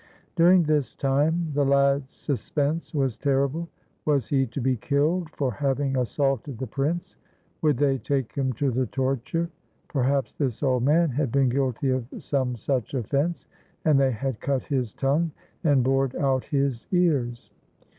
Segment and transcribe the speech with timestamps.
[0.35, 3.69] During this time the lad's suspense was terrible.
[4.03, 7.17] Was he to be killed for having assaulted the prince?
[7.61, 9.51] Would they take him to the torture?
[9.89, 13.45] Perhaps this old man had been guilty of some such offense,
[13.85, 15.29] and they had cut his tongue
[15.63, 17.51] and bored out his ears!